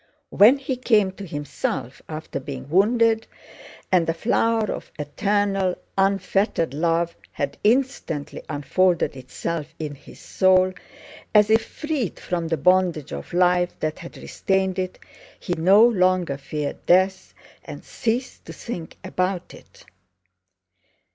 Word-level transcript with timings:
When 0.31 0.57
he 0.57 0.77
came 0.77 1.11
to 1.11 1.27
himself 1.27 2.01
after 2.09 2.39
being 2.39 2.67
wounded 2.71 3.27
and 3.91 4.07
the 4.07 4.15
flower 4.15 4.71
of 4.71 4.91
eternal, 4.97 5.75
unfettered 5.95 6.73
love 6.73 7.15
had 7.33 7.59
instantly 7.63 8.41
unfolded 8.49 9.15
itself 9.15 9.75
in 9.77 9.93
his 9.93 10.19
soul 10.19 10.73
as 11.35 11.51
if 11.51 11.63
freed 11.63 12.17
from 12.19 12.47
the 12.47 12.57
bondage 12.57 13.13
of 13.13 13.31
life 13.31 13.79
that 13.79 13.99
had 13.99 14.17
restrained 14.17 14.79
it, 14.79 14.97
he 15.39 15.53
no 15.53 15.85
longer 15.85 16.35
feared 16.39 16.83
death 16.87 17.35
and 17.63 17.83
ceased 17.83 18.43
to 18.45 18.53
think 18.53 18.97
about 19.03 19.53
it. 19.53 19.85